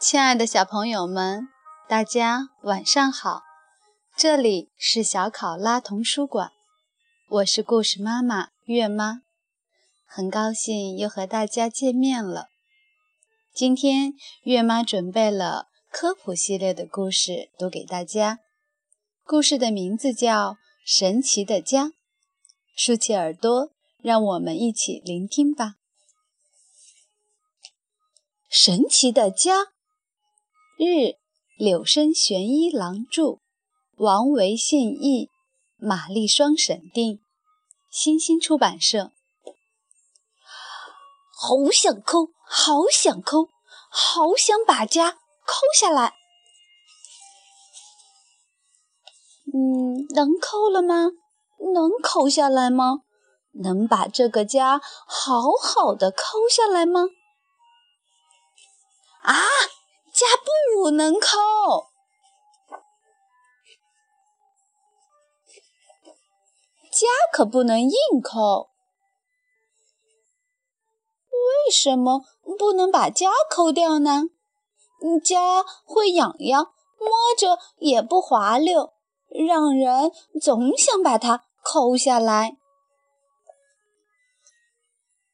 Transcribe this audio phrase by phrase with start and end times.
[0.00, 1.48] 亲爱的小朋友们，
[1.88, 3.42] 大家晚上好！
[4.16, 6.52] 这里是小考拉童书馆，
[7.28, 9.22] 我是故事妈妈月妈，
[10.06, 12.46] 很高兴又和大家见面了。
[13.52, 14.12] 今天
[14.44, 18.38] 月妈准备了科普系列的故事读给大家，
[19.24, 20.52] 故事的名字叫
[20.86, 21.86] 《神奇的家》，
[22.76, 25.74] 竖起耳朵，让我们一起聆听吧。
[28.48, 29.72] 神奇的家。
[30.78, 31.18] 日，
[31.56, 33.40] 柳生玄一郎著，
[33.96, 35.28] 王维信译，
[35.76, 37.18] 马丽双审定，
[37.90, 39.10] 新星出版社。
[41.36, 43.48] 好想抠，好想抠，
[43.90, 46.14] 好想把家抠下来。
[49.52, 51.10] 嗯，能抠了吗？
[51.74, 53.00] 能抠下来吗？
[53.50, 57.08] 能把这个家好好的抠下来吗？
[59.22, 59.34] 啊！
[60.18, 60.26] 家
[60.82, 61.28] 不能抠，
[66.90, 68.70] 家可不能硬抠。
[71.30, 72.24] 为什么
[72.58, 74.24] 不能把家抠掉呢？
[75.22, 76.64] 家会痒痒，
[76.98, 78.94] 摸着也不滑溜，
[79.28, 80.10] 让人
[80.42, 82.56] 总想把它抠下来。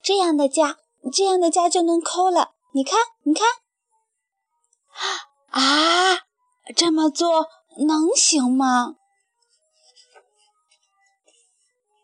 [0.02, 0.76] 这样的家，
[1.10, 2.52] 这样的家就能抠了。
[2.74, 3.63] 你看，你看。
[5.54, 6.18] 啊，
[6.74, 7.46] 这么做
[7.86, 8.96] 能行吗？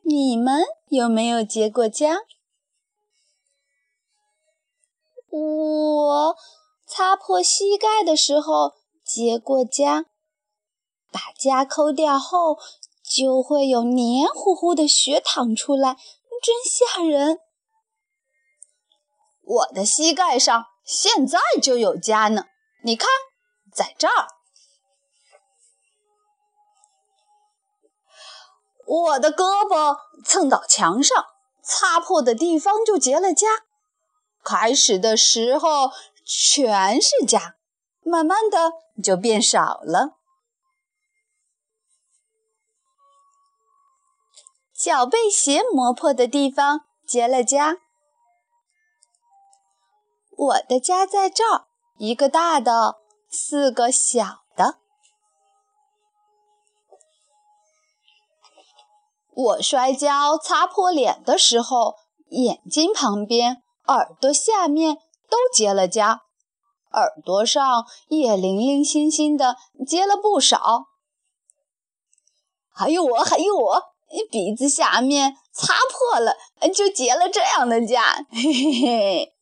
[0.05, 2.19] 你们有没有结过痂？
[5.31, 6.37] 我
[6.87, 10.05] 擦破膝盖的时候结过痂，
[11.11, 12.56] 把痂抠掉后
[13.03, 15.97] 就会有黏糊糊的血淌出来，
[16.41, 17.41] 真吓人。
[19.43, 22.44] 我的膝盖上现在就有痂呢。
[22.84, 23.09] 你看，
[23.72, 24.28] 在这儿，
[28.86, 31.25] 我的胳膊蹭到墙上，
[31.62, 33.47] 擦破的地方就结了痂。
[34.42, 35.91] 开始的时候
[36.25, 37.54] 全是痂，
[38.03, 38.72] 慢慢的
[39.03, 40.16] 就变少了。
[44.75, 47.80] 脚背鞋磨破的地方结了痂，
[50.30, 51.66] 我的痂在这儿。
[51.98, 53.00] 一个大的，
[53.30, 54.78] 四个小的。
[59.32, 61.94] 我摔跤擦破脸的时候，
[62.30, 64.96] 眼睛旁边、耳朵下面
[65.28, 66.18] 都结了痂，
[66.92, 70.86] 耳朵上也零零星星的结了不少。
[72.72, 73.82] 还有我，还有我，
[74.30, 76.36] 鼻子下面擦破了，
[76.74, 79.34] 就结了这样的痂，嘿嘿嘿。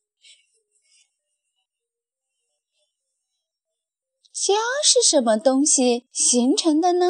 [4.40, 4.54] 痂
[4.84, 7.06] 是什么东西形成的呢？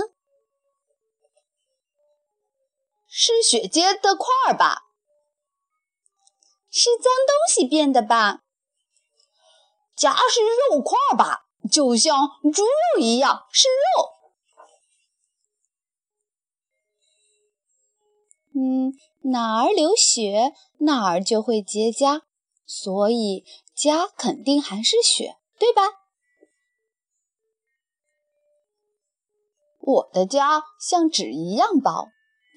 [3.06, 4.84] 是血结的块儿吧？
[6.70, 8.44] 是脏东西变的吧？
[9.94, 11.44] 痂是肉块吧？
[11.70, 12.16] 就像
[12.50, 14.08] 猪肉一样是肉。
[18.54, 18.94] 嗯，
[19.30, 22.22] 哪儿流血哪儿就会结痂，
[22.64, 23.44] 所以
[23.76, 25.82] 痂肯定还是血，对吧？
[29.88, 32.10] 我的家像纸一样薄，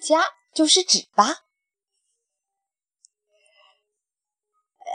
[0.06, 1.46] 家就是纸吧？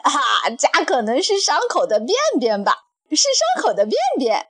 [0.03, 2.89] 啊，家可能是伤口的便便吧？
[3.09, 4.49] 是伤口的便便。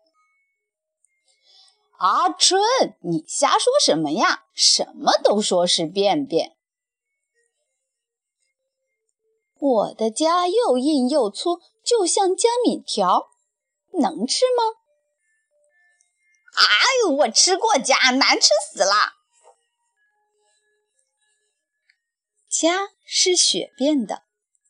[1.98, 2.60] 阿春，
[3.02, 4.46] 你瞎说什么呀？
[4.52, 6.56] 什么都说是便便。
[9.60, 13.28] 我的家又硬又粗，就像江米条，
[13.92, 14.85] 能吃吗？
[16.56, 16.64] 哎
[17.04, 19.14] 呦，我吃过痂，难吃死了。
[22.50, 24.22] 痂是血变的，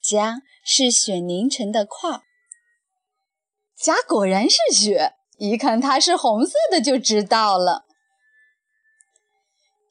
[0.02, 2.22] 痂是血凝成的块儿。
[3.78, 7.84] 痂果然是血，一看它是红色的就知道了。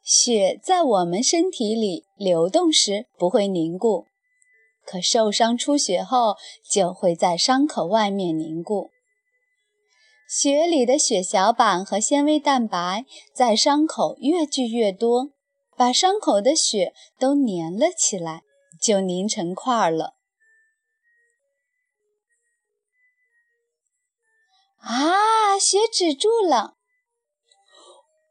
[0.04, 4.06] 血在我们身体里流动时不会凝固，
[4.86, 6.36] 可受伤出血后
[6.70, 8.92] 就会在伤口外面凝固。
[10.28, 15.30] 血里的血小板和纤维蛋白在伤口越聚越多，
[15.78, 18.42] 把伤口的血都粘了起来，
[18.82, 20.16] 就凝成块了。
[24.80, 26.76] 啊，血止住了，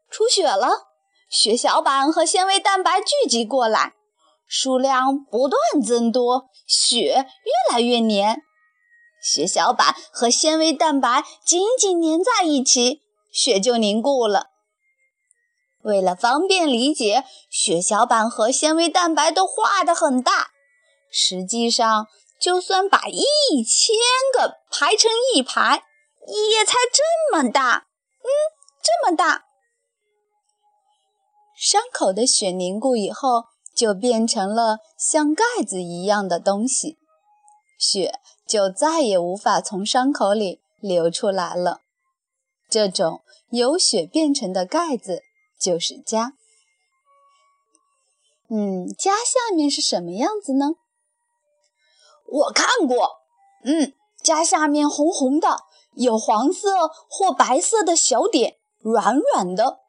[0.09, 0.87] 出血了，
[1.29, 3.93] 血小板和纤维蛋白聚集过来，
[4.45, 8.41] 数量不断增多，血越来越粘。
[9.25, 13.01] 血小板和纤维蛋白紧紧粘在一起，
[13.31, 14.51] 血就凝固了。
[15.81, 20.49] 为了方便理解，血小板和纤维蛋白都画得很大。
[21.11, 22.05] 实际上，
[22.39, 23.95] 就算把一千
[24.31, 25.83] 个排成一排，
[26.27, 27.87] 也才这么大。
[28.21, 28.29] 嗯，
[28.83, 29.45] 这么大。
[31.57, 33.45] 伤口的血凝固以后，
[33.75, 36.99] 就变成了像盖子一样的东西，
[37.77, 41.81] 血就再也无法从伤口里流出来了。
[42.69, 45.21] 这种由血变成的盖子
[45.59, 46.33] 就是痂。
[48.49, 50.75] 嗯，痂下面是什么样子呢？
[52.27, 53.21] 我看过，
[53.63, 53.93] 嗯，
[54.23, 55.57] 痂下面红红的，
[55.93, 59.79] 有黄色或白色的小点，软软的。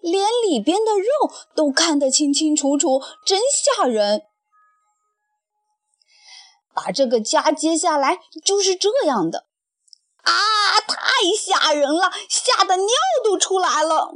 [0.00, 4.26] 连里边的肉都看得清清楚楚，真吓人！
[6.74, 9.46] 把这个痂揭下来就是这样的
[10.22, 10.32] 啊，
[10.86, 10.96] 太
[11.36, 12.88] 吓人了，吓得尿
[13.22, 14.14] 都出来了。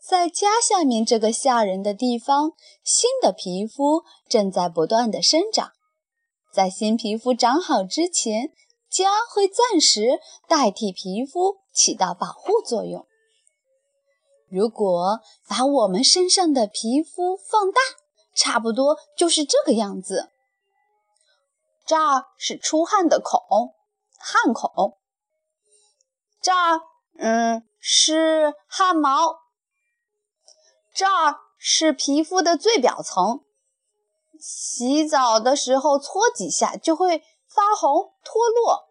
[0.00, 2.52] 在痂下面这个吓人的地方，
[2.82, 5.72] 新的皮肤正在不断的生长。
[6.52, 8.52] 在新皮肤长好之前，
[8.92, 13.06] 痂会暂时代替皮肤，起到保护作用。
[14.48, 17.80] 如果把我们身上的皮肤放大，
[18.36, 20.30] 差不多就是这个样子。
[21.86, 23.74] 这儿是出汗的孔，
[24.18, 24.98] 汗孔。
[26.40, 26.80] 这儿，
[27.18, 29.40] 嗯，是汗毛。
[30.94, 33.44] 这儿是皮肤的最表层，
[34.38, 38.88] 洗澡的时候搓几下就会发红脱落。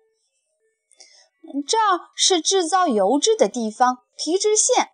[1.67, 4.91] 这儿是制造油脂的地方，皮脂腺。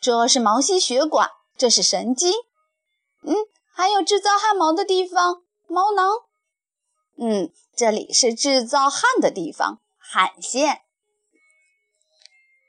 [0.00, 2.32] 这是毛细血管，这是神经，
[3.22, 3.34] 嗯，
[3.72, 6.06] 还有制造汗毛的地方，毛囊，
[7.18, 10.82] 嗯，这里是制造汗的地方，汗腺。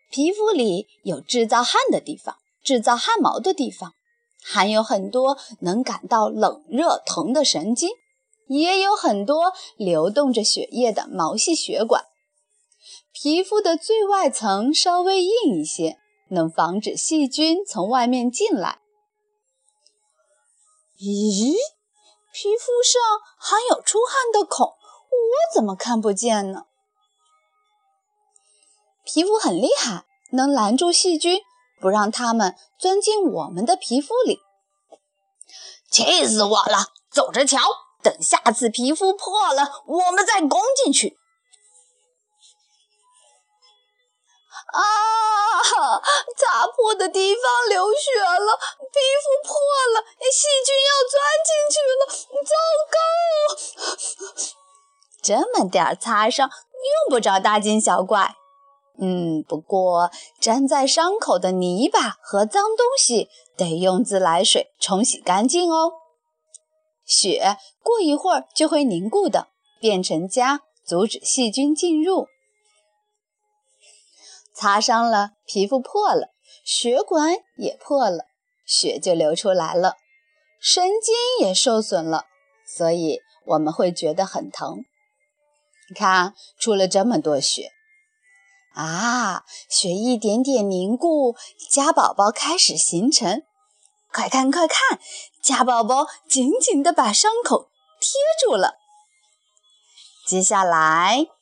[0.10, 3.94] 皮肤里有制造汗的地方，制造汗毛的地方，
[4.42, 7.90] 还有很多能感到冷热疼的神经，
[8.48, 12.06] 也有很多流动着血液的毛细血管。
[13.12, 16.00] 皮肤的最外层稍微硬一些。
[16.30, 18.80] 能防止细菌从外面进来。
[21.00, 21.56] 咦，
[22.40, 23.02] 皮肤上
[23.36, 26.68] 还有出汗的孔，我怎么看不见呢？
[29.04, 31.42] 皮肤很厉害，能拦住细菌，
[31.82, 34.40] 不让它们钻进我们的皮肤里。
[35.90, 36.94] 气死我了！
[37.10, 37.58] 走着瞧，
[38.04, 41.18] 等下次皮肤破了，我们再攻进去。
[44.74, 44.82] 啊！
[46.36, 48.58] 擦破的地方流血了，
[48.92, 49.54] 皮肤破
[49.94, 51.16] 了，细菌要钻
[51.48, 52.02] 进去了，
[52.46, 52.54] 糟
[52.94, 52.98] 糕！
[55.22, 58.36] 这么点擦伤，用不着大惊小怪。
[59.00, 60.10] 嗯，不过
[60.42, 65.92] 粘在伤口的泥巴和脏东西得用自来水冲洗干净哦。
[67.06, 72.28] 血过一会儿就会凝固的，变成痂，阻止细菌进入。
[74.60, 76.34] 擦伤了，皮肤破了，
[76.66, 78.26] 血管也破了，
[78.66, 79.98] 血就流出来了，
[80.60, 81.14] 神经
[81.48, 82.26] 也受损了，
[82.66, 84.84] 所以我们会觉得很疼。
[85.90, 87.70] 你看，出了这么多血
[88.74, 89.46] 啊！
[89.70, 91.36] 血一点点凝固，
[91.72, 93.44] 痂宝宝开始形成。
[94.12, 95.00] 快看，快看，
[95.44, 97.70] 痂宝宝紧紧地把伤口
[98.02, 98.80] 贴住了。
[100.26, 101.37] 接下来。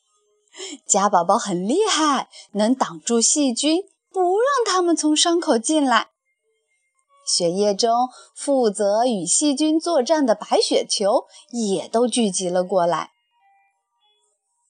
[0.86, 6.08] 家宝宝很厉害，能挡住细菌，不让它们从伤口进来。
[7.26, 13.10] 血液中负责与细菌作战的白血球也都聚集了过来。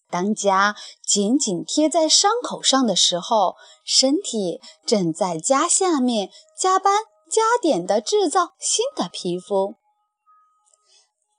[0.08, 0.74] 当痂
[1.04, 9.74] 紧紧贴在伤口上的时候，身体正在痂下面加班加点地制造新的皮肤。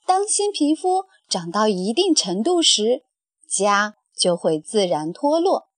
[0.06, 3.04] 当新皮肤长到一定程度时，
[3.50, 3.94] 痂。
[4.18, 5.70] 就会自然脱落。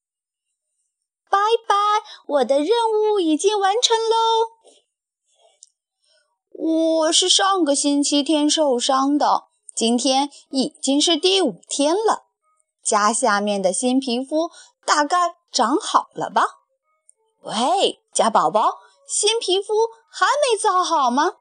[1.29, 1.75] 拜拜，
[2.25, 4.47] 我的任务已经完成喽。
[6.51, 12.25] 我是上个星期天受伤的，今天已经是第五天了。
[12.83, 14.49] 家下面的新皮肤
[14.83, 16.43] 大概长好了吧？
[17.41, 19.73] 喂，家宝宝，新皮肤
[20.09, 21.35] 还没造好吗？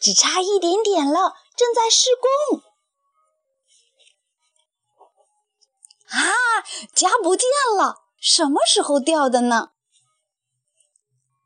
[0.00, 2.62] 只差一点点了，正在施工。
[6.16, 9.72] 啊，痂不见了，什么时候掉的呢？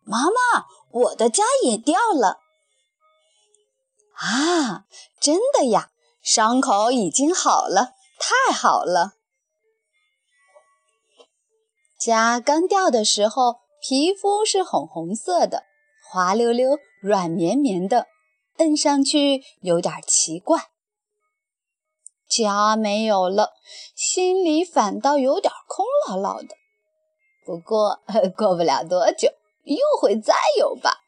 [0.04, 2.40] 妈妈，我的痂也掉了。
[4.14, 4.84] 啊，
[5.20, 5.90] 真的呀，
[6.22, 9.14] 伤口已经好了，太好了。
[11.98, 15.64] 痂刚掉的时候，皮肤是红红色的，
[16.08, 18.06] 滑溜溜、软绵绵的，
[18.58, 20.70] 摁上去有点奇怪。
[22.30, 23.52] 家没有了，
[23.94, 26.54] 心里反倒有点空落落的。
[27.44, 28.00] 不过
[28.36, 29.28] 过不了多久，
[29.64, 30.98] 又会再有吧。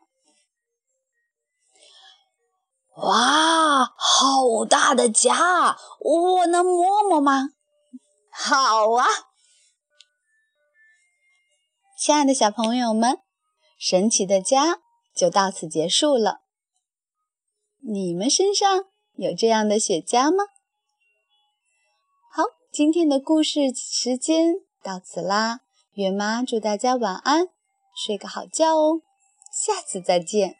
[2.97, 5.79] 哇，好大的家！
[6.01, 7.51] 我能摸摸吗？
[8.31, 9.07] 好啊。
[11.97, 13.21] 亲爱的小朋友们，
[13.79, 14.81] 神奇的家
[15.15, 16.41] 就到此结束了。
[17.79, 20.45] 你们身上有这样的雪茄吗？
[22.73, 25.61] 今天的故事时间到此啦。
[25.93, 27.49] 月妈祝大家晚安，
[27.95, 29.03] 睡个好觉哦。
[29.53, 30.57] 下次再见。